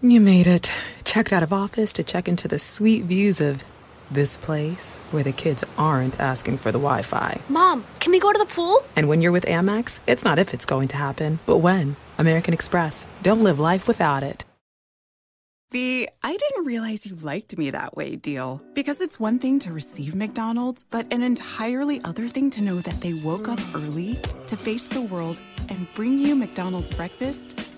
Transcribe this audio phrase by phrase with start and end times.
[0.00, 0.70] You made it.
[1.02, 3.64] Checked out of office to check into the sweet views of
[4.12, 7.40] this place where the kids aren't asking for the Wi Fi.
[7.48, 8.84] Mom, can we go to the pool?
[8.94, 11.96] And when you're with Amex, it's not if it's going to happen, but when.
[12.16, 13.08] American Express.
[13.24, 14.44] Don't live life without it.
[15.72, 18.62] The I didn't realize you liked me that way deal.
[18.74, 23.00] Because it's one thing to receive McDonald's, but an entirely other thing to know that
[23.00, 27.57] they woke up early to face the world and bring you McDonald's breakfast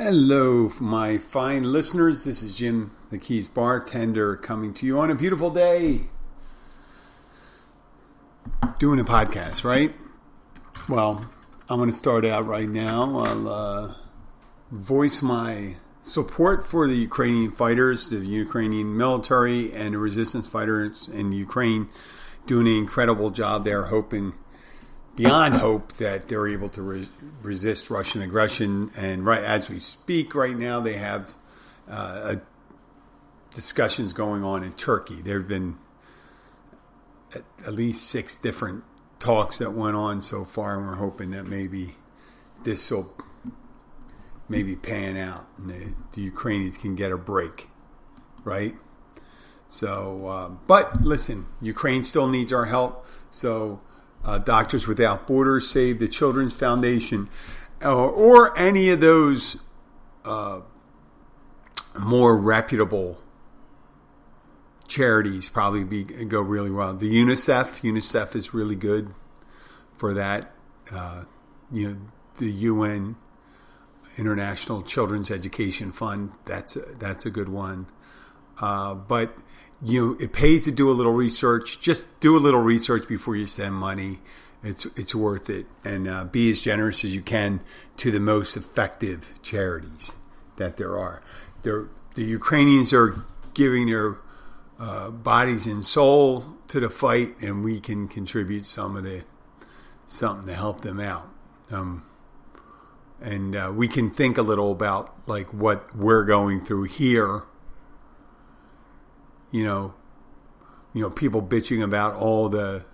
[0.00, 2.22] Hello, my fine listeners.
[2.22, 6.02] This is Jim, the Keys bartender, coming to you on a beautiful day.
[8.78, 9.92] Doing a podcast, right?
[10.88, 11.28] Well,
[11.68, 13.18] I'm going to start out right now.
[13.18, 13.94] I'll uh,
[14.70, 21.32] voice my support for the Ukrainian fighters, the Ukrainian military, and the resistance fighters in
[21.32, 21.88] Ukraine
[22.46, 24.34] doing an incredible job there, hoping
[25.18, 27.08] beyond hope that they're able to re-
[27.42, 28.90] resist Russian aggression.
[28.96, 31.34] And right as we speak, right now, they have
[31.90, 32.36] uh,
[33.52, 35.20] discussions going on in Turkey.
[35.20, 35.76] There have been
[37.34, 38.84] at, at least six different
[39.18, 41.96] talks that went on so far, and we're hoping that maybe
[42.62, 43.12] this will
[44.48, 47.68] maybe pan out and the, the Ukrainians can get a break,
[48.44, 48.76] right?
[49.66, 53.04] So, uh, but listen, Ukraine still needs our help.
[53.30, 53.80] So,
[54.24, 57.28] uh, Doctors Without Borders, Save the Children's Foundation,
[57.82, 59.56] or, or any of those
[60.24, 60.60] uh,
[61.98, 63.18] more reputable
[64.86, 66.94] charities probably be, go really well.
[66.94, 69.14] The UNICEF, UNICEF is really good
[69.96, 70.52] for that.
[70.90, 71.24] Uh,
[71.70, 71.96] you know,
[72.38, 73.16] the UN
[74.16, 77.86] International Children's Education Fund, that's a, that's a good one.
[78.60, 79.36] Uh, but
[79.82, 81.80] you it pays to do a little research.
[81.80, 84.20] Just do a little research before you send money.
[84.62, 87.60] It's it's worth it, and uh, be as generous as you can
[87.98, 90.16] to the most effective charities
[90.56, 91.22] that there are.
[91.62, 93.24] The Ukrainians are
[93.54, 94.18] giving their
[94.80, 99.24] uh, bodies and soul to the fight, and we can contribute some of the
[100.08, 101.28] something to help them out.
[101.70, 102.04] Um,
[103.20, 107.42] and uh, we can think a little about like what we're going through here
[109.50, 109.94] you know,
[110.92, 112.84] you know, people bitching about all the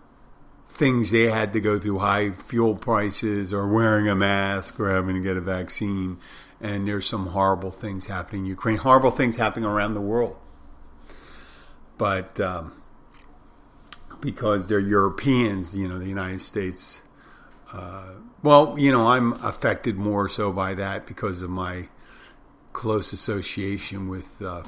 [0.69, 5.14] things they had to go through, high fuel prices, or wearing a mask, or having
[5.14, 6.19] to get a vaccine.
[6.60, 10.37] And there's some horrible things happening in Ukraine, horrible things happening around the world.
[11.98, 12.72] But um,
[14.25, 17.03] because they're Europeans, you know, the United States.
[17.72, 21.88] Uh, well, you know, I'm affected more so by that because of my
[22.72, 24.62] close association with uh,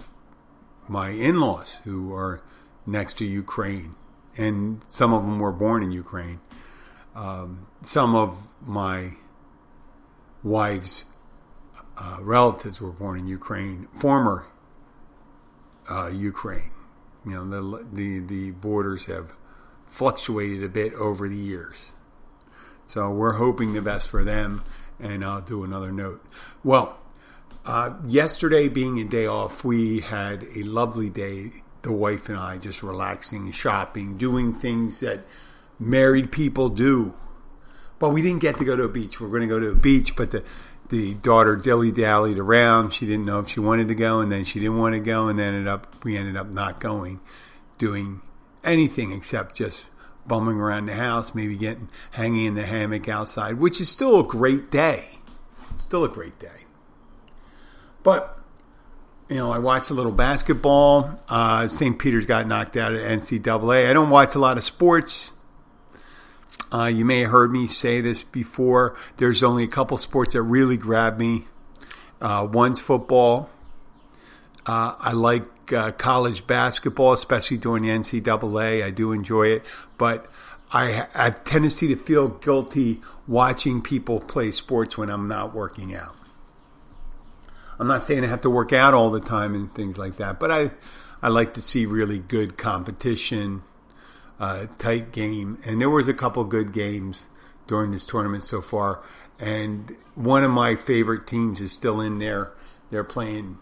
[0.89, 2.43] my in-laws who are
[2.87, 3.95] next to Ukraine,
[4.37, 6.41] and some of them were born in Ukraine.
[7.15, 9.13] Um, some of my
[10.43, 11.07] wife's
[11.97, 14.47] uh, relatives were born in Ukraine, former
[15.91, 16.71] uh, Ukraine.
[17.25, 19.33] You know, the, the the borders have
[19.87, 21.93] fluctuated a bit over the years,
[22.87, 24.63] so we're hoping the best for them.
[24.99, 26.25] And I'll do another note.
[26.65, 26.99] Well,
[27.67, 31.51] uh, yesterday being a day off, we had a lovely day.
[31.83, 35.21] The wife and I just relaxing, shopping, doing things that
[35.79, 37.15] married people do.
[37.99, 39.21] But we didn't get to go to a beach.
[39.21, 40.45] We are going to go to a beach, but the
[40.89, 42.93] the daughter dilly dallied around.
[42.93, 45.29] She didn't know if she wanted to go, and then she didn't want to go,
[45.29, 47.21] and then ended up we ended up not going,
[47.79, 48.21] doing
[48.65, 49.89] anything except just
[50.27, 54.25] bumming around the house, maybe getting hanging in the hammock outside, which is still a
[54.25, 55.19] great day.
[55.77, 56.66] Still a great day.
[58.07, 58.39] But
[59.29, 61.21] you know, I watched a little basketball.
[61.29, 61.99] Uh, St.
[61.99, 63.91] Peter's got knocked out at NCAA.
[63.91, 65.33] I don't watch a lot of sports.
[66.73, 68.97] Uh, you may have heard me say this before.
[69.17, 71.47] There's only a couple sports that really grab me.
[72.21, 73.51] Uh, one's football.
[74.65, 78.85] Uh, I like uh, college basketball, especially during the NCAA.
[78.85, 79.65] I do enjoy it,
[79.99, 80.31] but
[80.71, 85.93] I have a tendency to feel guilty watching people play sports when I'm not working
[85.93, 86.16] out.
[87.79, 90.41] I'm not saying I have to work out all the time and things like that,
[90.41, 90.71] but I
[91.23, 93.63] I like to see really good competition,
[94.39, 97.29] uh, tight game, and there was a couple good games
[97.67, 99.03] during this tournament so far.
[99.39, 102.53] And one of my favorite teams is still in there,
[102.91, 103.59] they're playing.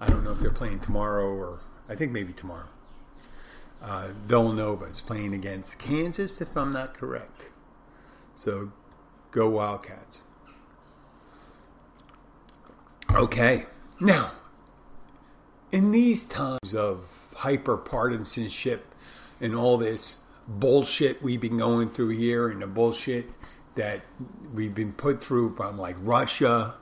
[0.00, 2.68] I don't know if they're playing tomorrow or I think maybe tomorrow.
[3.80, 7.50] Uh, Villanova is playing against Kansas, if I'm not correct.
[8.34, 8.72] So
[9.32, 10.26] go Wildcats.
[13.14, 13.66] Okay.
[14.00, 14.32] Now,
[15.70, 18.94] in these times of hyper partisanship
[19.40, 20.18] and all this
[20.48, 23.26] bullshit we've been going through here and the bullshit
[23.74, 24.02] that
[24.52, 26.74] we've been put through from like Russia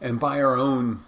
[0.00, 1.00] and by our own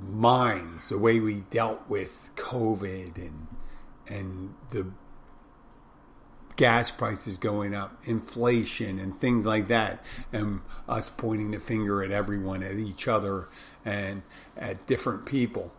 [0.00, 3.46] minds, the way we dealt with COVID and
[4.08, 4.86] and the
[6.56, 12.10] gas prices going up, inflation, and things like that, and us pointing the finger at
[12.10, 13.48] everyone, at each other,
[13.84, 14.22] and
[14.56, 15.72] at different people.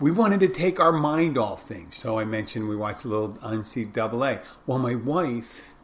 [0.00, 1.96] We wanted to take our mind off things.
[1.96, 4.42] So I mentioned we watched a little NCAA.
[4.64, 5.74] Well, my wife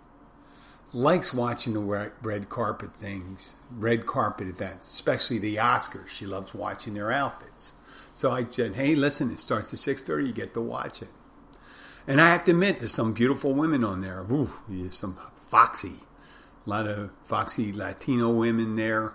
[0.93, 6.09] likes watching the red carpet things, red carpet events, especially the Oscars.
[6.09, 7.73] She loves watching their outfits.
[8.13, 10.27] So I said, "Hey, listen, it starts at 6:30.
[10.27, 11.09] You get to watch it."
[12.07, 14.21] And I have to admit, there's some beautiful women on there.
[14.31, 16.01] Ooh, there's some foxy,
[16.67, 19.15] a lot of foxy Latino women there.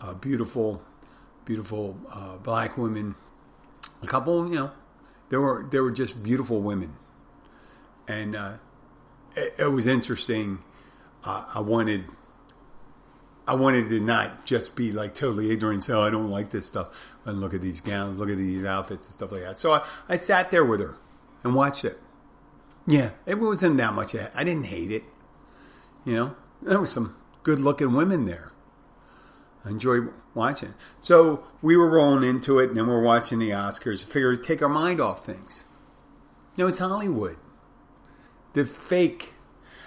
[0.00, 0.82] Uh, beautiful,
[1.44, 3.16] beautiful uh, black women.
[4.02, 4.70] A couple, you know,
[5.28, 6.94] there were there were just beautiful women,
[8.06, 8.54] and uh,
[9.34, 10.60] it, it, was interesting.
[11.24, 12.04] I wanted.
[13.46, 17.16] I wanted to not just be like totally ignorant oh, I don't like this stuff.
[17.24, 19.58] And look at these gowns, look at these outfits and stuff like that.
[19.58, 20.96] So I, I sat there with her
[21.42, 21.98] and watched it.
[22.88, 24.14] Yeah, it wasn't that much.
[24.34, 25.04] I didn't hate it.
[26.06, 28.52] You know, there were some good looking women there.
[29.62, 30.72] I enjoyed watching.
[31.00, 34.02] So we were rolling into it, and then we're watching the Oscars.
[34.02, 35.66] Figured take our mind off things.
[36.56, 37.36] You know, it's Hollywood.
[38.54, 39.34] The fake,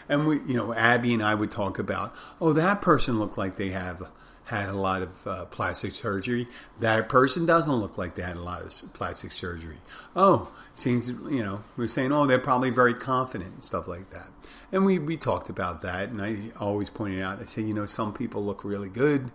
[0.08, 3.58] and we, you know, Abby and I would talk about, oh, that person looked like
[3.58, 4.12] they have
[4.52, 6.48] had a lot of uh, plastic surgery.
[6.80, 9.78] That person doesn't look like they had a lot of plastic surgery.
[10.16, 14.10] Oh, seems you know we are saying oh they're probably very confident and stuff like
[14.12, 14.30] that
[14.72, 17.86] and we we talked about that and i always pointed out i said you know
[17.86, 19.32] some people look really good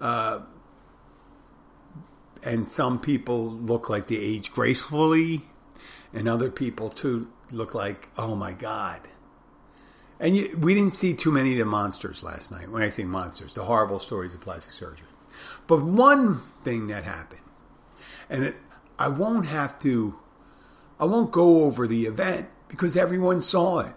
[0.00, 0.40] uh,
[2.44, 5.42] and some people look like they age gracefully
[6.12, 9.00] and other people too look like oh my god
[10.18, 13.04] and you, we didn't see too many of the monsters last night when i say
[13.04, 15.08] monsters the horrible stories of plastic surgery
[15.66, 17.42] but one thing that happened
[18.30, 18.56] and it,
[18.98, 20.18] i won't have to
[20.98, 23.94] I won't go over the event because everyone saw it.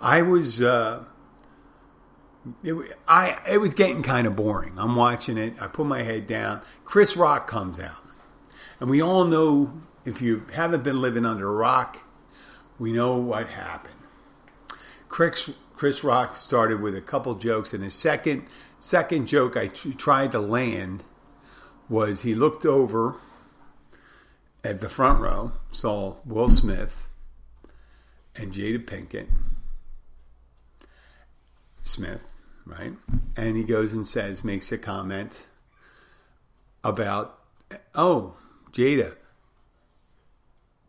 [0.00, 1.04] I was, uh,
[2.62, 2.74] it,
[3.08, 4.74] I it was getting kind of boring.
[4.78, 5.60] I'm watching it.
[5.60, 6.62] I put my head down.
[6.84, 8.04] Chris Rock comes out,
[8.78, 12.04] and we all know if you haven't been living under a rock,
[12.78, 13.94] we know what happened.
[15.18, 18.46] Chris Chris Rock started with a couple jokes, and his second
[18.78, 21.02] second joke I t- tried to land
[21.88, 23.16] was he looked over
[24.62, 27.08] at the front row saw Will Smith
[28.36, 29.26] and Jada Pinkett
[31.82, 32.22] Smith,
[32.64, 32.92] right?
[33.36, 35.48] And he goes and says, makes a comment
[36.84, 37.40] about,
[37.96, 38.36] oh,
[38.70, 39.16] Jada,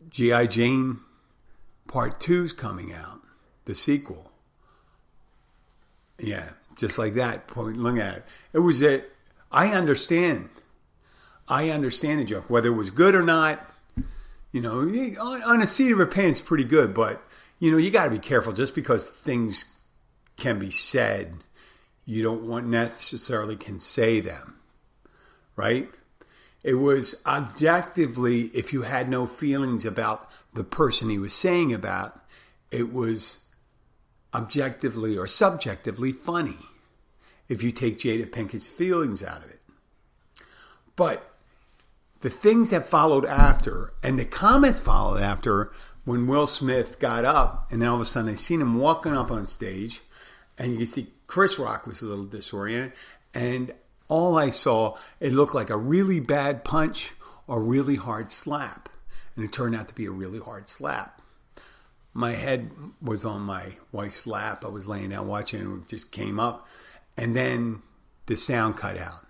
[0.08, 0.46] G.I.
[0.46, 1.00] Jane
[1.88, 3.19] Part Two's coming out,
[3.70, 4.30] the sequel.
[6.18, 7.46] Yeah, just like that.
[7.46, 8.24] Point, look at it.
[8.52, 9.02] It was a.
[9.50, 10.50] I understand
[11.50, 13.66] I understand the joke, whether it was good or not.
[14.52, 14.80] You know,
[15.20, 17.22] on, a seat of a pants, pretty good, but
[17.58, 18.52] you know, you got to be careful.
[18.52, 19.76] Just because things
[20.36, 21.34] can be said,
[22.04, 24.56] you don't want necessarily can say them,
[25.56, 25.88] right?
[26.62, 32.20] It was objectively, if you had no feelings about the person he was saying about,
[32.70, 33.39] it was
[34.34, 36.58] objectively or subjectively funny
[37.48, 39.60] if you take Jada Pinkett's feelings out of it.
[40.96, 41.34] But
[42.20, 45.72] the things that followed after and the comments followed after
[46.04, 49.12] when Will Smith got up and then all of a sudden I seen him walking
[49.12, 50.00] up on stage
[50.58, 52.92] and you can see Chris Rock was a little disoriented
[53.34, 53.72] and
[54.08, 57.12] all I saw it looked like a really bad punch
[57.46, 58.88] or really hard slap
[59.34, 61.19] and it turned out to be a really hard slap.
[62.12, 64.64] My head was on my wife's lap.
[64.64, 66.66] I was laying down watching and it just came up
[67.16, 67.82] and then
[68.26, 69.26] the sound cut out.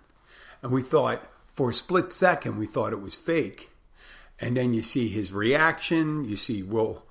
[0.61, 1.21] And we thought
[1.51, 3.69] for a split second, we thought it was fake.
[4.39, 6.25] And then you see his reaction.
[6.25, 7.03] You see Will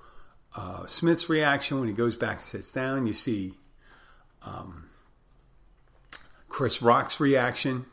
[0.55, 3.07] uh, Smith's reaction when he goes back and sits down.
[3.07, 3.53] You see
[4.41, 4.89] um,
[6.49, 7.85] Chris Rock's reaction.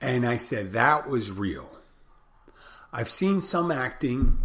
[0.00, 1.70] And I said, that was real.
[2.92, 4.38] I've seen some acting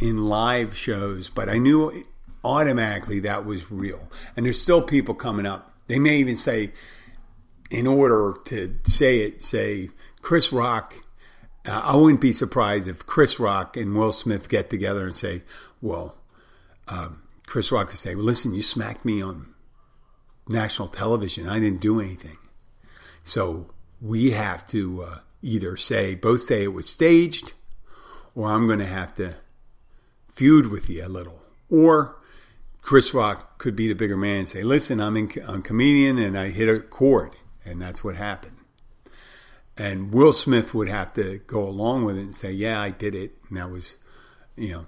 [0.00, 2.04] in live shows, but I knew
[2.42, 4.10] automatically that was real.
[4.36, 5.74] And there's still people coming up.
[5.86, 6.72] They may even say,
[7.70, 9.90] in order to say it, say,
[10.22, 10.94] Chris Rock,
[11.66, 15.42] uh, I wouldn't be surprised if Chris Rock and Will Smith get together and say,
[15.80, 16.16] well,
[16.88, 19.54] um, Chris Rock could say, well, listen, you smacked me on
[20.48, 21.48] national television.
[21.48, 22.38] I didn't do anything.
[23.22, 27.52] So we have to uh, either say, both say it was staged,
[28.34, 29.34] or I'm going to have to
[30.32, 31.42] feud with you a little.
[31.70, 32.16] Or
[32.82, 36.18] Chris Rock could be the bigger man and say, listen, I'm, in, I'm a comedian
[36.18, 37.36] and I hit a chord.
[37.64, 38.56] And that's what happened.
[39.76, 43.14] And Will Smith would have to go along with it and say, yeah, I did
[43.14, 43.32] it.
[43.48, 43.96] And that was,
[44.56, 44.86] you know,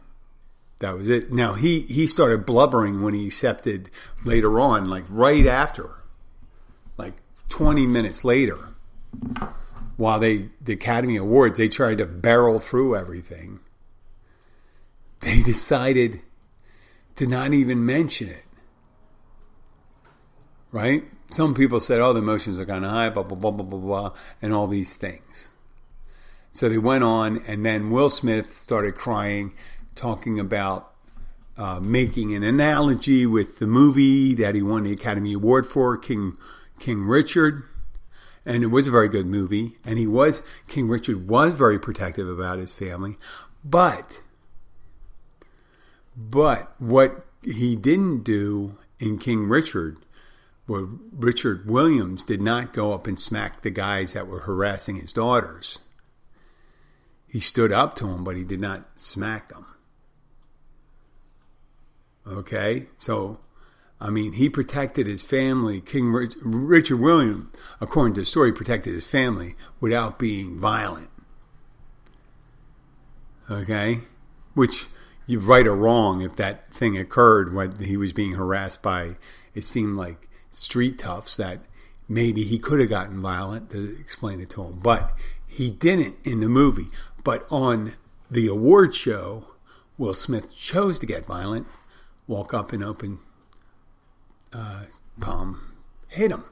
[0.81, 1.33] that was it.
[1.33, 3.89] Now he he started blubbering when he accepted
[4.25, 6.03] later on, like right after,
[6.99, 7.15] like
[7.49, 8.71] twenty minutes later,
[9.97, 13.61] while they the Academy Awards they tried to barrel through everything.
[15.23, 16.21] They decided
[17.17, 18.45] to not even mention it.
[20.71, 21.05] Right?
[21.31, 23.79] Some people said, "Oh, the emotions are kind of high," blah blah blah blah blah
[23.79, 25.53] blah, and all these things.
[26.51, 29.55] So they went on, and then Will Smith started crying
[29.95, 30.93] talking about
[31.57, 36.37] uh, making an analogy with the movie that he won the Academy Award for, King
[36.79, 37.63] King Richard,
[38.45, 39.77] and it was a very good movie.
[39.85, 43.19] And he was King Richard was very protective about his family,
[43.65, 44.23] but
[46.17, 49.99] but what he didn't do in King Richard.
[50.67, 55.13] Where Richard Williams did not go up and smack the guys that were harassing his
[55.13, 55.81] daughters.
[57.27, 59.67] He stood up to them, but he did not smack them.
[62.25, 63.41] Okay, so
[64.01, 65.81] I mean, he protected his family.
[65.81, 67.51] King Richard William,
[67.81, 71.11] according to the story, protected his family without being violent.
[73.51, 74.01] Okay,
[74.55, 74.87] which
[75.29, 79.17] right or wrong if that thing occurred when he was being harassed by
[79.55, 81.61] it seemed like street toughs that
[82.09, 86.41] maybe he could have gotten violent to explain it to him, but he didn't in
[86.41, 86.89] the movie.
[87.25, 87.95] But on
[88.31, 89.49] the award show,
[89.99, 91.67] Will Smith chose to get violent
[92.27, 93.19] walk up and open
[94.53, 94.85] uh,
[95.21, 95.73] palm,
[96.09, 96.45] hit him.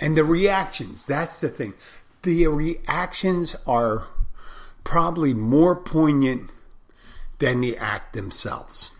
[0.00, 1.74] And the reactions, that's the thing.
[2.22, 4.06] The reactions are
[4.84, 6.50] probably more poignant
[7.38, 8.92] than the act themselves,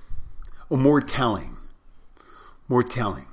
[0.71, 1.57] or more telling.
[2.69, 3.27] More telling.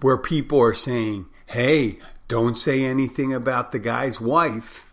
[0.00, 4.86] Where people are saying, hey, don't say anything about the guy's wife,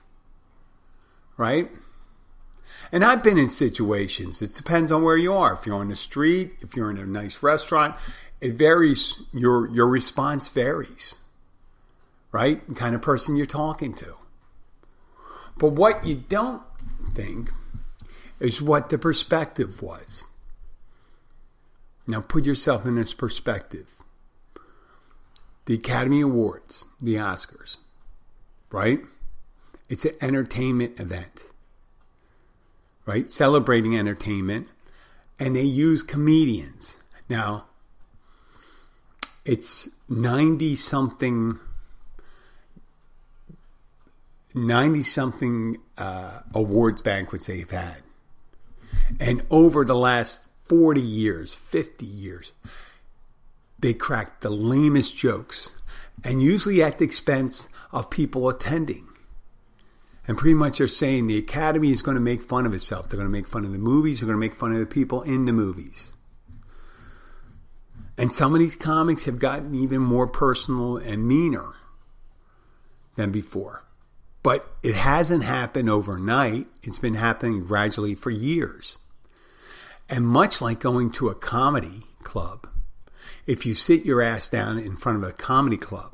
[1.38, 1.72] right?
[2.91, 5.53] And I've been in situations, it depends on where you are.
[5.53, 7.96] If you're on the street, if you're in a nice restaurant,
[8.41, 9.17] it varies.
[9.31, 11.20] Your, your response varies,
[12.31, 12.67] right?
[12.67, 14.15] The kind of person you're talking to.
[15.58, 16.63] But what you don't
[17.13, 17.50] think
[18.41, 20.25] is what the perspective was.
[22.07, 23.88] Now put yourself in this perspective.
[25.65, 27.77] The Academy Awards, the Oscars,
[28.71, 29.00] right?
[29.88, 31.41] It's an entertainment event
[33.05, 33.29] right?
[33.29, 34.67] Celebrating entertainment.
[35.39, 37.00] And they use comedians.
[37.29, 37.65] Now,
[39.45, 41.60] it's 90 something
[44.53, 48.03] 90 something uh, awards banquets they've had.
[49.20, 52.51] And over the last 40 years, 50 years,
[53.80, 55.72] they cracked the lamest jokes,
[56.24, 59.08] and usually at the expense of people attending.
[60.27, 63.10] And pretty much they're saying the Academy is going to make fun of itself.
[63.10, 64.22] They're going to make fun of the movies.
[64.22, 66.13] They're going to make fun of the people in the movies.
[68.18, 71.74] And some of these comics have gotten even more personal and meaner
[73.15, 73.84] than before.
[74.44, 76.68] But it hasn't happened overnight.
[76.84, 79.00] It's been happening gradually for years.
[80.12, 82.68] And much like going to a comedy club,
[83.48, 86.13] if you sit your ass down in front of a comedy club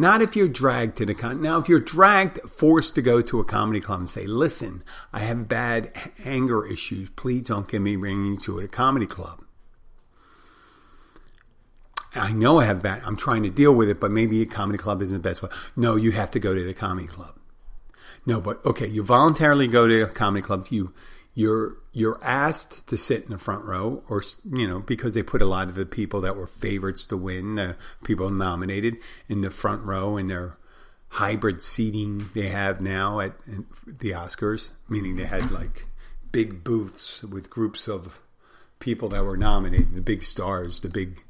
[0.00, 1.42] not if you're dragged to the con.
[1.42, 5.18] Now, if you're dragged, forced to go to a comedy club and say, "Listen, I
[5.18, 5.92] have bad
[6.24, 7.10] anger issues.
[7.10, 9.44] Please don't get me bringing you to a comedy club."
[12.14, 13.02] I know I have bad.
[13.04, 15.50] I'm trying to deal with it, but maybe a comedy club isn't the best way.
[15.76, 17.34] No, you have to go to the comedy club.
[18.24, 20.68] No, but okay, you voluntarily go to a comedy club.
[20.70, 20.92] You
[21.38, 25.40] you're you're asked to sit in the front row or you know because they put
[25.40, 28.96] a lot of the people that were favorites to win the people nominated
[29.28, 30.56] in the front row in their
[31.10, 33.34] hybrid seating they have now at
[33.86, 35.86] the Oscars meaning they had like
[36.32, 38.18] big booths with groups of
[38.80, 41.22] people that were nominated the big stars the big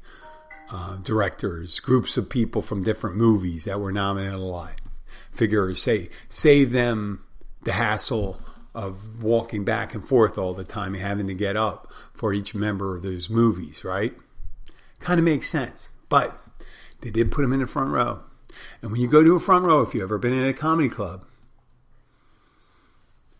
[0.71, 4.81] uh, directors groups of people from different movies that were nominated a lot.
[5.31, 7.23] Figure say save them
[7.63, 8.41] the hassle
[8.73, 12.53] of walking back and forth all the time and having to get up for each
[12.53, 14.13] member of those movies, right?
[14.99, 15.91] Kind of makes sense.
[16.07, 16.39] But
[17.01, 18.21] they did put him in the front row.
[18.81, 20.89] And when you go to a front row, if you've ever been in a comedy
[20.89, 21.25] club,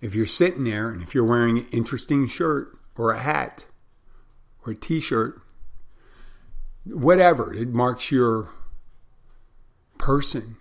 [0.01, 3.65] if you're sitting there and if you're wearing an interesting shirt or a hat
[4.65, 5.41] or a t shirt,
[6.85, 8.49] whatever, it marks your
[9.97, 10.55] person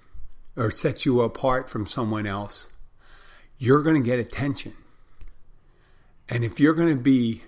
[0.56, 2.68] or sets you apart from someone else,
[3.58, 4.74] you're going to get attention.
[6.28, 7.42] And if you're going to be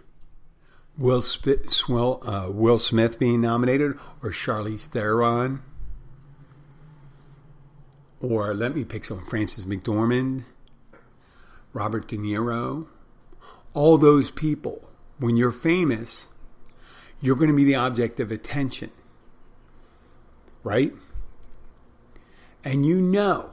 [0.98, 5.62] Will, Swell, uh, Will Smith being nominated or Charlize Theron,
[8.20, 10.44] or let me pick some Frances McDormand,
[11.72, 12.86] Robert De Niro,
[13.72, 16.30] all those people, when you're famous,
[17.20, 18.90] you're going to be the object of attention.
[20.62, 20.92] Right?
[22.64, 23.50] And you know,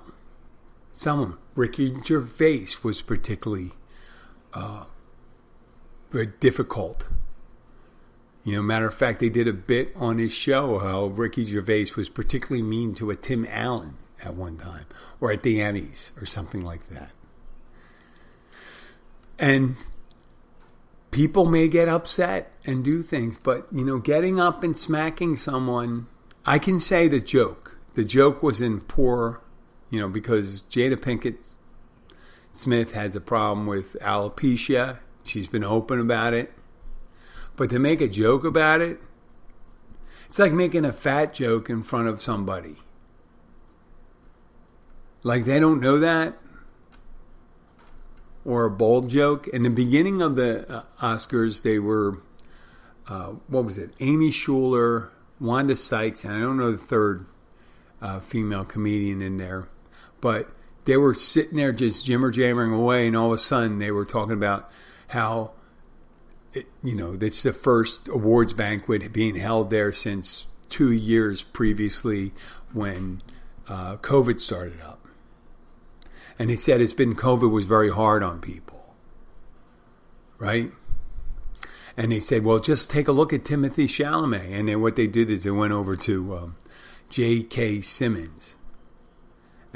[0.91, 3.71] someone, Ricky Gervais was particularly
[4.53, 4.85] uh,
[6.11, 7.09] very difficult.
[8.43, 11.87] You know, matter of fact, they did a bit on his show how Ricky Gervais
[11.97, 14.85] was particularly mean to a Tim Allen at one time,
[15.19, 17.09] or at the Emmys, or something like that.
[19.39, 19.77] And
[21.09, 26.05] people may get upset and do things, but you know, getting up and smacking someone,
[26.45, 27.77] I can say the joke.
[27.95, 29.41] The joke was in poor,
[29.89, 31.57] you know, because Jada Pinkett
[32.51, 34.99] Smith has a problem with alopecia.
[35.23, 36.51] She's been open about it.
[37.55, 38.99] But to make a joke about it,
[40.25, 42.75] it's like making a fat joke in front of somebody.
[45.23, 46.37] Like they don't know that
[48.47, 49.47] or a bold joke.
[49.49, 52.21] In the beginning of the uh, Oscars, they were,
[53.07, 53.91] uh, what was it?
[53.99, 57.25] Amy Schumer, Wanda Sykes, and I don't know the third
[58.01, 59.67] uh, female comedian in there,
[60.21, 60.49] but
[60.85, 64.05] they were sitting there just jimmer jammering away, and all of a sudden they were
[64.05, 64.69] talking about
[65.09, 65.51] how,
[66.53, 72.33] it, you know, it's the first awards banquet being held there since two years previously
[72.73, 73.21] when
[73.67, 75.05] uh, COVID started up.
[76.39, 78.95] And he said it's been COVID was very hard on people.
[80.37, 80.71] Right?
[81.95, 84.51] And they said, well, just take a look at Timothy Chalamet.
[84.51, 86.55] And then what they did is they went over to um,
[87.09, 87.81] J.K.
[87.81, 88.56] Simmons,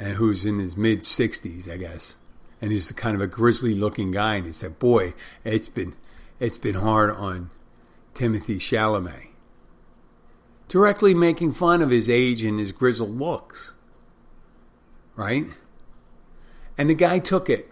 [0.02, 2.18] and who's in his mid 60s, I guess.
[2.60, 4.34] And he's the kind of a grizzly looking guy.
[4.34, 5.94] And he said, boy, it's been,
[6.40, 7.50] it's been hard on
[8.12, 9.28] Timothy Chalamet.
[10.66, 13.74] Directly making fun of his age and his grizzled looks.
[15.14, 15.46] Right?
[16.76, 17.70] And the guy took it.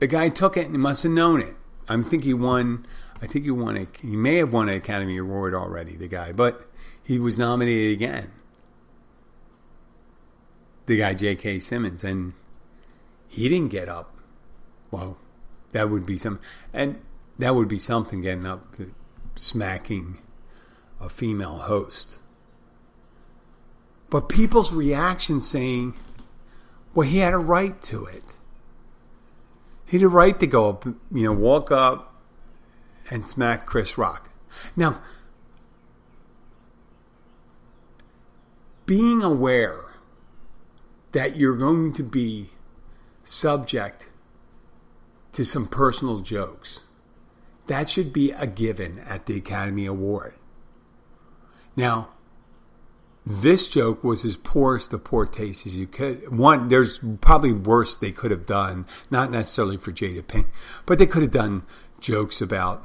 [0.00, 1.54] The guy took it and he must have known it.
[1.88, 2.86] I think he won.
[3.20, 3.86] I think he won a.
[4.00, 5.96] He may have won an Academy Award already.
[5.96, 6.64] The guy, but
[7.04, 8.32] he was nominated again.
[10.86, 11.60] The guy J.K.
[11.60, 12.34] Simmons, and
[13.28, 14.16] he didn't get up.
[14.90, 15.18] Well,
[15.72, 16.40] that would be some,
[16.72, 17.00] and
[17.38, 18.84] that would be something getting up, uh,
[19.36, 20.18] smacking
[21.00, 22.18] a female host.
[24.10, 25.94] But people's reaction saying
[26.94, 28.36] well, he had a right to it.
[29.86, 32.14] He had a right to go up, you know, walk up
[33.10, 34.30] and smack Chris Rock.
[34.76, 35.00] Now,
[38.84, 39.84] being aware
[41.12, 42.50] that you're going to be
[43.22, 44.08] subject
[45.32, 46.80] to some personal jokes,
[47.66, 50.34] that should be a given at the Academy Award.
[51.76, 52.10] Now,
[53.24, 56.36] this joke was as poor as the poor taste as you could.
[56.36, 60.48] One, there's probably worse they could have done, not necessarily for Jada Pink,
[60.86, 61.62] but they could have done
[62.00, 62.84] jokes about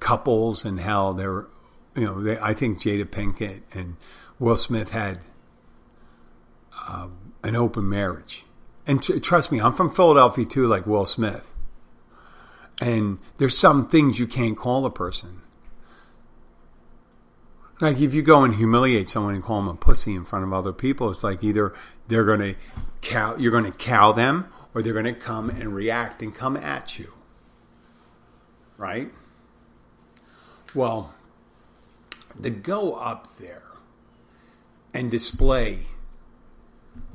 [0.00, 1.46] couples and how they're,
[1.94, 3.96] you know, they, I think Jada Pinkett and
[4.38, 5.20] Will Smith had
[6.90, 8.44] um, an open marriage.
[8.86, 11.54] And tr- trust me, I'm from Philadelphia too, like Will Smith.
[12.80, 15.42] And there's some things you can't call a person
[17.80, 20.52] like if you go and humiliate someone and call them a pussy in front of
[20.52, 21.72] other people, it's like either
[22.08, 22.54] they're going to
[23.00, 26.56] cow, you're going to cow them, or they're going to come and react and come
[26.56, 27.12] at you.
[28.76, 29.10] Right?
[30.74, 31.14] Well,
[32.42, 33.62] to go up there
[34.94, 35.86] and display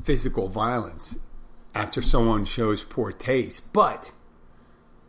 [0.04, 1.20] physical violence
[1.74, 4.12] after someone shows poor taste, but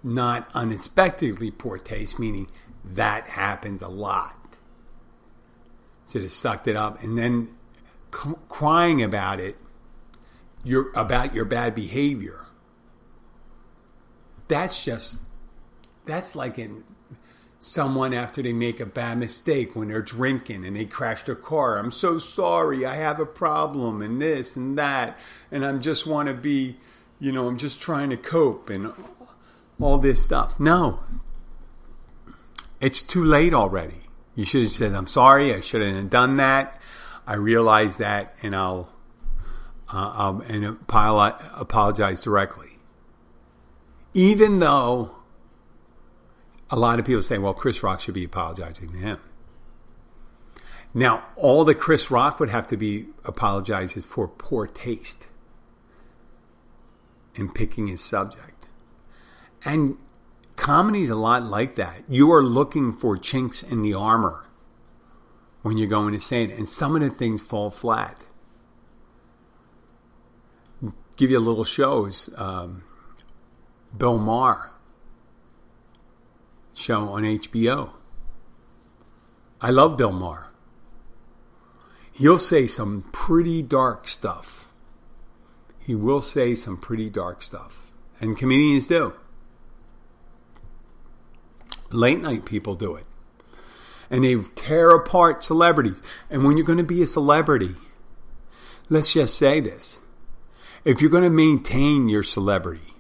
[0.03, 2.49] not unexpectedly poor taste, meaning
[2.85, 4.57] that happens a lot.
[6.11, 7.03] Should have sucked it up.
[7.03, 7.55] And then
[8.11, 9.57] crying about it
[10.65, 12.47] your about your bad behavior.
[14.49, 15.23] That's just
[16.07, 16.85] that's like in
[17.59, 21.79] someone after they make a bad mistake when they're drinking and they crash their car.
[21.79, 22.85] I'm so sorry.
[22.85, 25.19] I have a problem and this and that.
[25.51, 26.77] And i just want to be
[27.19, 28.93] you know i'm just trying to cope and
[29.81, 30.59] all this stuff.
[30.61, 31.01] No.
[32.81, 34.09] It's too late already.
[34.35, 36.81] You should have said, I'm sorry, I shouldn't have done that.
[37.27, 38.93] I realize that, and I'll
[39.93, 42.79] uh, um, and apologize directly.
[44.15, 45.16] Even though
[46.71, 49.21] a lot of people saying, well, Chris Rock should be apologizing to him.
[50.95, 55.29] Now, all that Chris Rock would have to be apologizes for poor taste
[57.35, 58.67] in picking his subject.
[59.65, 59.99] And
[60.57, 62.03] comedy is a lot like that.
[62.09, 64.47] You are looking for chinks in the armor
[65.63, 68.25] when you're going to say it, and some of the things fall flat.
[71.17, 72.31] Give you a little shows.
[72.37, 72.85] Um,
[73.97, 74.71] Bill Maher
[76.77, 77.93] show on HBO.
[79.61, 80.49] I love Bill Maher.
[82.13, 84.71] He'll say some pretty dark stuff.
[85.81, 87.93] He will say some pretty dark stuff.
[88.21, 89.15] And comedians do.
[91.91, 93.07] Late night people do it.
[94.11, 96.03] And they tear apart celebrities.
[96.31, 97.75] And when you're going to be a celebrity,
[98.89, 100.01] let's just say this.
[100.85, 102.95] If you're going to maintain your celebrity,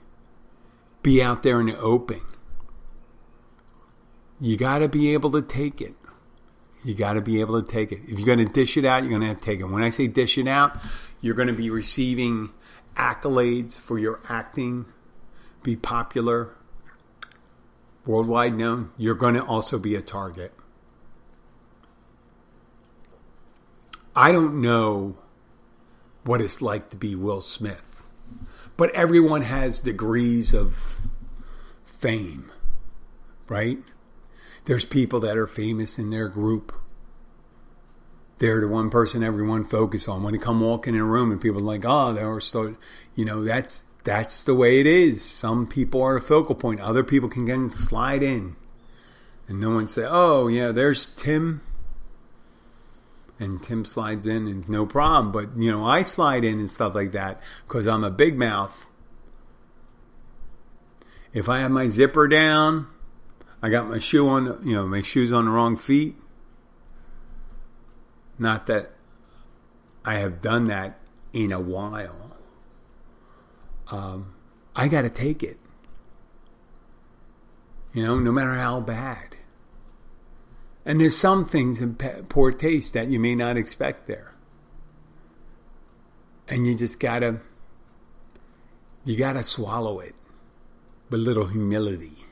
[1.02, 2.20] be out there in the open
[4.40, 5.94] you got to be able to take it.
[6.84, 8.00] You got to be able to take it.
[8.06, 9.64] If you're going to dish it out, you're going to have to take it.
[9.64, 10.78] When I say dish it out,
[11.20, 12.50] you're going to be receiving
[12.94, 14.86] accolades for your acting,
[15.62, 16.54] be popular,
[18.04, 18.90] worldwide known.
[18.96, 20.52] You're going to also be a target.
[24.14, 25.16] I don't know
[26.24, 28.02] what it's like to be Will Smith,
[28.76, 31.00] but everyone has degrees of
[31.84, 32.50] fame,
[33.48, 33.78] right?
[34.66, 36.74] There's people that are famous in their group.
[38.38, 40.22] They're the one person everyone focus on.
[40.22, 42.76] When they come walking in a room and people are like, oh, they're so,
[43.14, 45.24] you know, that's that's the way it is.
[45.24, 46.80] Some people are a focal point.
[46.80, 48.56] Other people can get slide in,
[49.48, 51.62] and no one say, oh yeah, there's Tim.
[53.38, 55.30] And Tim slides in and no problem.
[55.30, 58.86] But you know, I slide in and stuff like that because I'm a big mouth.
[61.34, 62.86] If I have my zipper down,
[63.62, 66.16] I got my shoe on, you know, my shoes on the wrong feet.
[68.38, 68.92] Not that
[70.04, 71.00] I have done that
[71.32, 72.36] in a while.
[73.88, 74.34] Um,
[74.74, 75.58] I got to take it.
[77.92, 79.36] You know, no matter how bad.
[80.84, 84.34] And there's some things in poor taste that you may not expect there.
[86.46, 87.40] And you just gotta,
[89.04, 90.14] you gotta swallow it
[91.10, 92.25] with little humility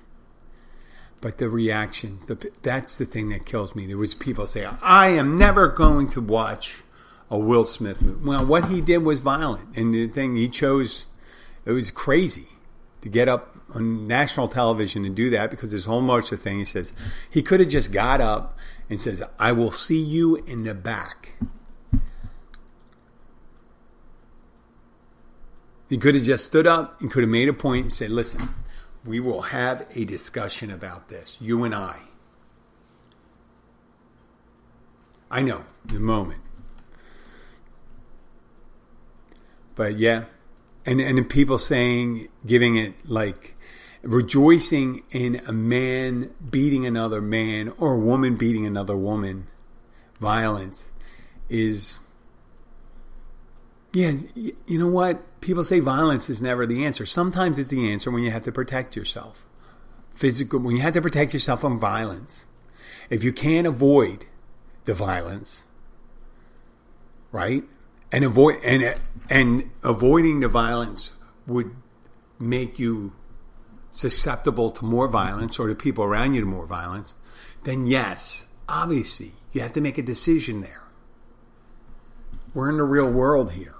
[1.25, 3.87] but the reactions the, that's the thing that kills me.
[3.87, 6.83] There was people say i am never going to watch
[7.31, 9.75] a will smith movie well what he did was violent.
[9.75, 11.07] And the thing he chose
[11.65, 12.49] it was crazy
[13.01, 16.59] to get up on national television and do that because a whole of things.
[16.59, 16.93] He says
[17.31, 18.59] he could have just got up
[18.91, 21.37] and says i will see you in the back.
[25.89, 28.51] He could have just stood up and could have made a point and said listen
[29.05, 32.01] we will have a discussion about this, you and I.
[35.31, 36.41] I know, the moment.
[39.75, 40.25] But yeah,
[40.87, 43.57] and and people saying, giving it like
[44.03, 49.49] rejoicing in a man beating another man or a woman beating another woman,
[50.21, 50.93] violence
[51.49, 51.99] is
[53.95, 55.41] yeah, you know what?
[55.41, 57.07] People say violence is never the answer.
[57.07, 59.47] Sometimes it's the answer when you have to protect yourself.
[60.15, 62.47] Physical, when you have to protect yourself from violence.
[63.09, 64.27] If you can't avoid
[64.85, 65.69] the violence,
[67.31, 67.63] right?
[68.11, 68.99] And avoid and
[69.31, 71.13] and avoiding the violence
[71.47, 71.71] would
[72.41, 73.13] make you
[73.91, 77.15] susceptible to more violence or to people around you to more violence,
[77.63, 80.83] then yes, obviously you have to make a decision there.
[82.55, 83.77] We're in the real world here.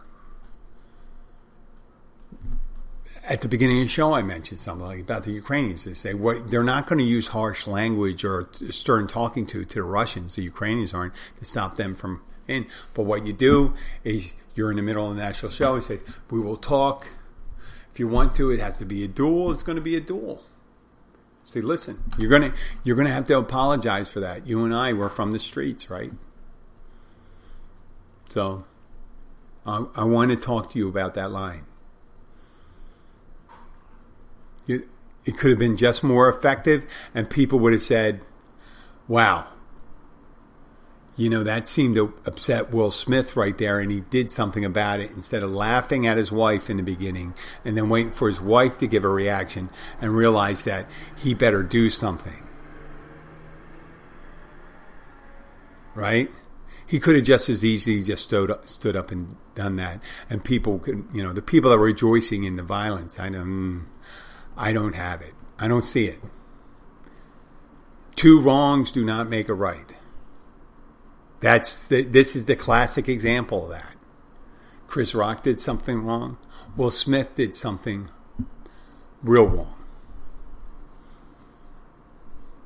[3.27, 5.85] At the beginning of the show, I mentioned something like about the Ukrainians.
[5.85, 9.75] They say what they're not going to use harsh language or stern talking to to
[9.75, 10.37] the Russians.
[10.37, 12.67] The Ukrainians aren't to stop them from in.
[12.93, 15.77] But what you do is you're in the middle of the national show.
[15.77, 17.09] You say we will talk.
[17.93, 19.51] If you want to, it has to be a duel.
[19.53, 20.43] It's going to be a duel.
[21.45, 24.47] Say, listen, you're gonna you're gonna have to apologize for that.
[24.47, 26.11] You and I were from the streets, right?
[28.31, 28.65] So,
[29.67, 31.67] I, I want to talk to you about that line.
[34.67, 38.21] It could have been just more effective, and people would have said,
[39.09, 39.49] wow,
[41.17, 44.99] you know, that seemed to upset Will Smith right there, and he did something about
[45.01, 48.41] it instead of laughing at his wife in the beginning and then waiting for his
[48.41, 52.43] wife to give a reaction and realize that he better do something.
[55.95, 56.31] Right?
[56.85, 60.45] He could have just as easily just stood up, stood up and done that, and
[60.45, 63.21] people could, you know, the people that were rejoicing in the violence.
[63.21, 63.87] I don't,
[64.57, 65.35] I don't have it.
[65.59, 66.21] I don't see it.
[68.15, 69.95] Two wrongs do not make a right.
[71.41, 73.97] That's the, this is the classic example of that.
[74.87, 76.39] Chris Rock did something wrong.
[76.77, 78.09] Will Smith did something
[79.23, 79.75] real wrong.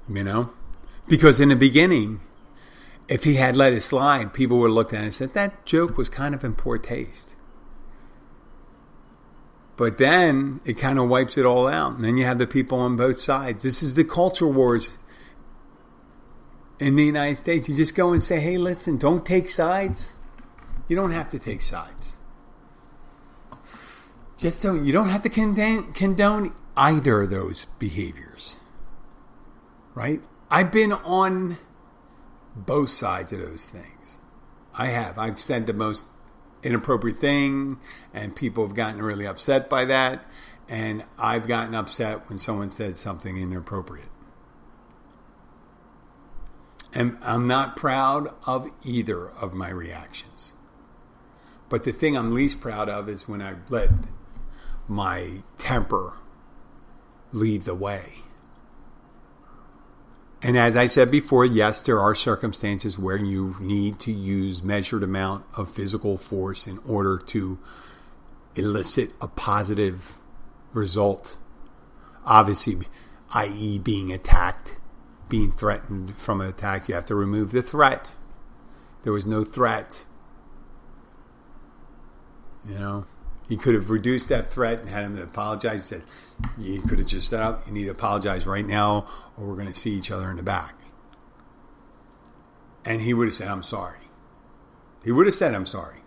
[0.09, 0.51] You know?
[1.07, 2.21] Because in the beginning,
[3.09, 5.65] if he had let it slide, people would have looked at it and said, that
[5.65, 7.35] joke was kind of in poor taste.
[9.79, 11.95] But then it kind of wipes it all out.
[11.95, 13.63] And then you have the people on both sides.
[13.63, 14.99] This is the culture wars
[16.81, 17.69] in the United States.
[17.69, 20.17] You just go and say, hey, listen, don't take sides.
[20.89, 22.19] You don't have to take sides.
[24.37, 28.57] Just don't, you don't have to condone, condone either of those behaviors.
[29.95, 30.25] Right?
[30.51, 31.57] I've been on
[32.57, 34.19] both sides of those things.
[34.75, 35.19] I have.
[35.19, 36.09] I've said the most
[36.63, 37.79] inappropriate thing,
[38.13, 40.25] and people have gotten really upset by that.
[40.69, 44.11] And I've gotten upset when someone said something inappropriate.
[46.93, 50.55] And I'm not proud of either of my reactions.
[51.69, 53.91] But the thing I'm least proud of is when I let
[54.87, 56.15] my temper
[57.33, 58.23] lead the way.
[60.41, 65.03] And as I said before, yes, there are circumstances where you need to use measured
[65.03, 67.59] amount of physical force in order to
[68.55, 70.19] elicit a positive
[70.73, 71.37] result.
[72.25, 72.87] Obviously,
[73.35, 74.77] i.e., being attacked,
[75.29, 78.15] being threatened from an attack, you have to remove the threat.
[79.03, 80.05] There was no threat.
[82.69, 83.07] You know,
[83.49, 85.89] he could have reduced that threat and had him apologize.
[85.89, 86.05] He said,
[86.59, 89.07] you could have just said, up, you need to apologize right now,
[89.37, 90.75] or we're going to see each other in the back.
[92.85, 93.99] And he would have said, I'm sorry.
[95.03, 95.99] He would have said, I'm sorry.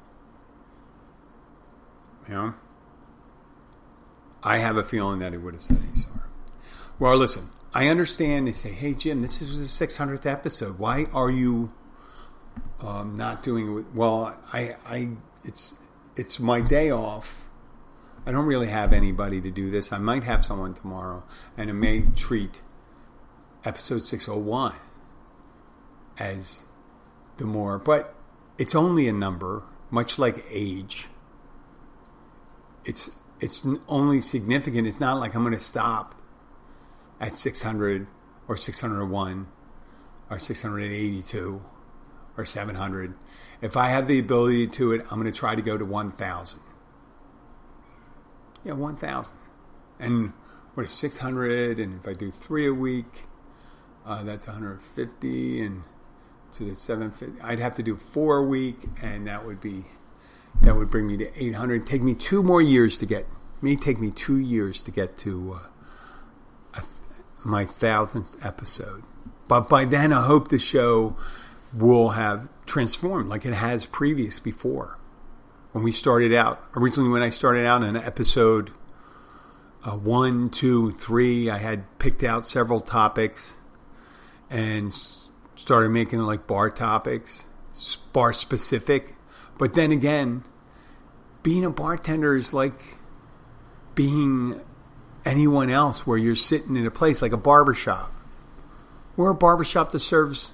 [2.28, 2.54] You know?
[4.44, 6.18] I have a feeling that he would have said he's sorry.
[7.00, 10.78] Well, listen, I understand they say, hey, Jim, this is the 600th episode.
[10.78, 11.72] Why are you
[12.82, 13.86] um, not doing it?
[13.94, 15.10] Well, I, I,
[15.44, 15.78] it's,
[16.16, 17.42] it's my day off
[18.26, 19.92] I don't really have anybody to do this.
[19.92, 21.24] I might have someone tomorrow,
[21.58, 22.62] and it may treat
[23.66, 24.76] episode 601
[26.20, 26.66] as
[27.38, 28.14] the more, but
[28.58, 31.08] it's only a number, much like age.
[32.86, 34.88] It's it's only significant.
[34.88, 36.14] It's not like I'm going to stop
[37.20, 38.06] at 600
[38.48, 39.48] or 601
[40.30, 41.62] or 682
[42.38, 43.16] or 700.
[43.62, 46.60] If I have the ability to it, I'm going to try to go to 1,000.
[48.64, 49.36] Yeah, 1,000.
[50.00, 50.34] And
[50.74, 51.80] what is 600?
[51.80, 53.28] And if I do three a week,
[54.06, 55.62] uh, that's 150.
[55.62, 55.84] And
[56.50, 57.42] so that's 750.
[57.42, 59.86] I'd have to do four a week, and that would be
[60.62, 61.88] that would bring me to 800.
[61.88, 63.26] Take me two more years to get.
[63.62, 65.60] May take me two years to get to
[66.76, 66.82] uh,
[67.46, 69.04] my thousandth episode.
[69.48, 71.16] But by then, I hope the show
[71.74, 74.98] will have transformed like it has previous before
[75.72, 76.62] when we started out.
[76.76, 78.72] Originally, when I started out in episode
[79.84, 83.60] uh, one, two, three, I had picked out several topics
[84.50, 84.94] and
[85.56, 87.48] started making like bar topics,
[88.14, 89.16] bar specific.
[89.58, 90.44] But then again,
[91.44, 92.98] being a bartender is like
[93.96, 94.62] being
[95.26, 98.14] anyone else where you're sitting in a place like a barbershop.
[99.16, 100.52] We're a barbershop that serves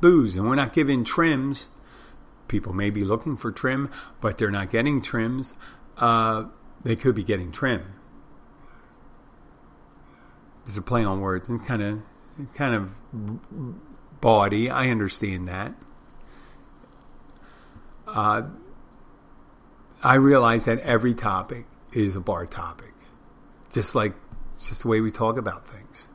[0.00, 1.68] booze and we're not giving trims
[2.48, 5.54] people may be looking for trim, but they're not getting trims.
[5.98, 6.46] Uh,
[6.82, 7.94] they could be getting trim.
[10.64, 12.02] There's a play on words and kind of,
[12.54, 14.68] kind of bawdy.
[14.68, 15.74] I understand that.
[18.06, 18.42] Uh,
[20.02, 22.94] I realize that every topic is a bar topic,
[23.70, 24.14] just like
[24.48, 26.08] it's just the way we talk about things.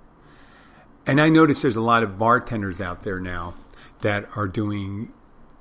[1.06, 3.56] And I notice there's a lot of bartenders out there now
[4.04, 5.12] that are doing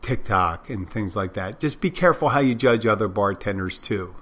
[0.03, 1.59] TikTok and things like that.
[1.59, 4.15] Just be careful how you judge other bartenders too.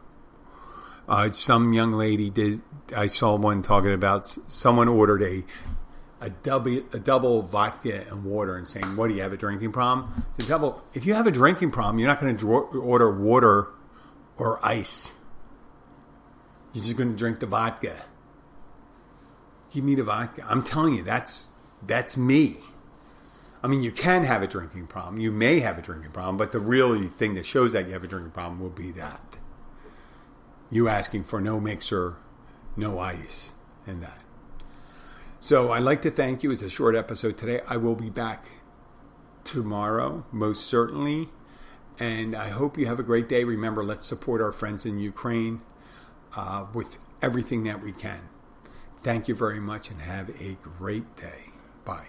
[1.09, 2.61] Uh, some young lady did.
[2.97, 5.43] I saw one talking about someone ordered a
[6.21, 9.73] a double a double vodka and water and saying, "What do you have a drinking
[9.73, 10.85] problem?" It's a double.
[10.93, 13.69] If you have a drinking problem, you're not going to order water
[14.37, 15.15] or ice.
[16.73, 18.05] You're just going to drink the vodka.
[19.73, 20.45] Give me the vodka.
[20.49, 21.49] I'm telling you, that's
[21.85, 22.59] that's me.
[23.63, 25.21] I mean, you can have a drinking problem.
[25.21, 28.05] You may have a drinking problem, but the real thing that shows that you have
[28.05, 29.39] a drinking problem will be that
[30.71, 32.17] you asking for no mixer,
[32.77, 33.53] no ice,
[33.87, 34.23] and that.
[35.41, 36.51] So I'd like to thank you.
[36.51, 37.61] It's a short episode today.
[37.67, 38.47] I will be back
[39.43, 41.29] tomorrow, most certainly.
[41.99, 43.45] And I hope you have a great day.
[43.45, 45.61] Remember, let's support our friends in Ukraine
[46.37, 48.29] uh, with everything that we can.
[48.99, 51.53] Thank you very much and have a great day.
[51.85, 52.09] Bye.